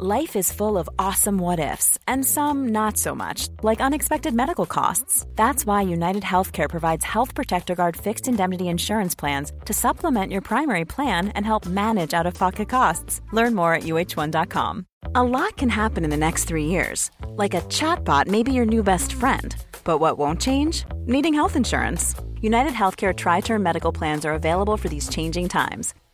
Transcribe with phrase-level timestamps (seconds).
[0.00, 4.64] Life is full of awesome what ifs, and some not so much, like unexpected medical
[4.64, 5.26] costs.
[5.34, 10.40] That's why United Healthcare provides Health Protector Guard fixed indemnity insurance plans to supplement your
[10.40, 13.22] primary plan and help manage out of pocket costs.
[13.32, 14.86] Learn more at uh1.com.
[15.16, 17.10] A lot can happen in the next three years.
[17.34, 19.56] Like a chatbot may be your new best friend.
[19.82, 20.84] But what won't change?
[21.06, 22.14] Needing health insurance.
[22.40, 25.92] United Healthcare TriTerm Medical Plans are available for these changing times.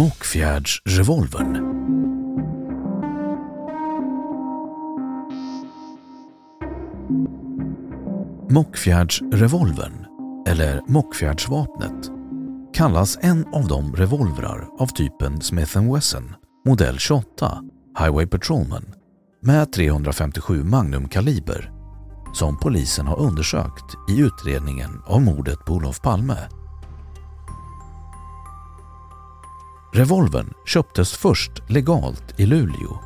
[0.00, 1.52] Mockfjärdsrevolvern.
[8.50, 10.06] Mockfjärdsrevolvern,
[10.46, 12.10] eller Mockfjärdsvapnet,
[12.74, 16.34] kallas en av de revolvrar av typen Smith Wesson
[16.66, 17.62] modell 28
[17.98, 18.94] Highway Patrolman
[19.42, 21.70] med 357 Magnum-kaliber
[22.34, 26.59] som polisen har undersökt i utredningen av mordet på Olof Palme.
[29.92, 32.98] Revolvern köptes först legalt i Luleå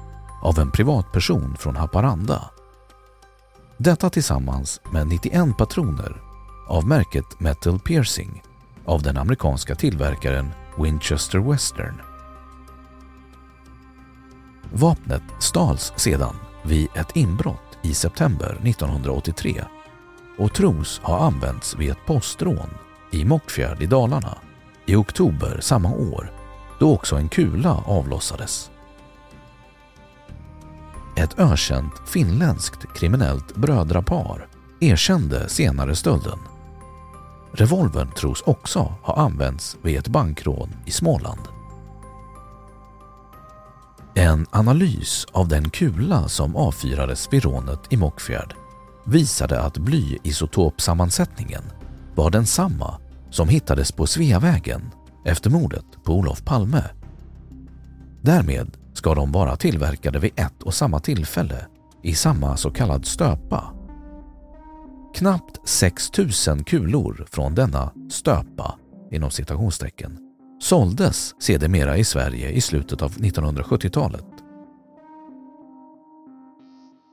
[0.43, 2.51] av en privatperson från Haparanda.
[3.77, 6.23] Detta tillsammans med 91 patroner
[6.69, 8.43] av märket Metal Piercing
[8.85, 12.01] av den amerikanska tillverkaren Winchester Western.
[14.73, 19.65] Vapnet stals sedan vid ett inbrott i september 1983
[20.39, 22.71] och tros ha använts vid ett postrån
[23.11, 24.39] i Mockfjärd i Dalarna
[24.87, 26.44] i oktober samma år
[26.79, 28.71] då också en kula avlossades.
[31.17, 34.47] Ett ökänt finländskt kriminellt brödrapar
[34.81, 36.39] erkände senare stölden.
[37.53, 41.41] Revolvern tros också ha använts vid ett bankrån i Småland.
[44.15, 48.55] En analys av den kula som avfyrades vid rånet i Mockfjärd
[49.05, 51.63] visade att blyisotopsammansättningen
[52.15, 54.91] var densamma som hittades på Sveavägen
[55.25, 56.85] efter mordet på Olof Palme.
[58.23, 61.67] Därmed ska de vara tillverkade vid ett och samma tillfälle
[62.03, 63.75] i samma så kallad stöpa.
[65.15, 66.11] Knappt 6
[66.49, 68.75] 000 kulor från denna stöpa
[69.11, 70.19] inom citationstecken
[70.61, 74.27] såldes sedermera i Sverige i slutet av 1970-talet.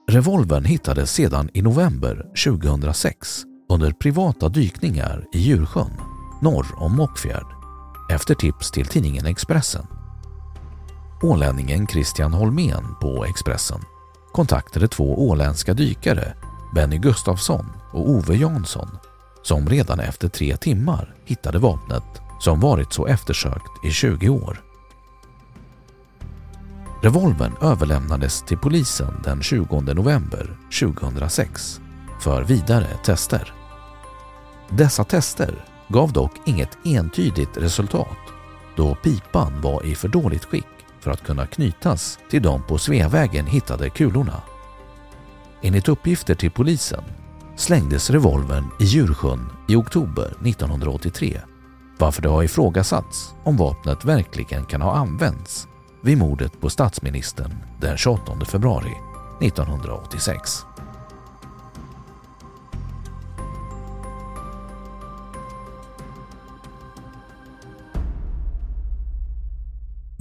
[0.10, 5.92] Revolvern hittades sedan i november 2006 under privata dykningar i Djursjön
[6.42, 7.61] norr om Mockfjärd
[8.12, 9.88] efter tips till tidningen Expressen.
[11.22, 13.82] Ålänningen Christian Holmén på Expressen
[14.34, 16.34] kontaktade två åländska dykare,
[16.76, 18.90] Benny Gustafsson och Ove Jansson,
[19.44, 22.04] som redan efter tre timmar hittade vapnet
[22.40, 24.62] som varit så eftersökt i 20 år.
[27.02, 31.82] Revolvern överlämnades till polisen den 20 november 2006
[32.22, 33.54] för vidare tester.
[34.70, 38.18] Dessa tester gav dock inget entydigt resultat
[38.75, 40.66] då pipan var i för dåligt skick
[41.00, 44.41] för att kunna knytas till de på Sveavägen hittade kulorna.
[45.62, 47.03] Enligt uppgifter till polisen
[47.56, 51.41] slängdes revolvern i Djursjön i oktober 1983
[52.01, 55.68] varför det har ifrågasatts om vapnet verkligen kan ha använts
[56.03, 58.94] vid mordet på statsministern den 28 februari
[59.42, 60.66] 1986.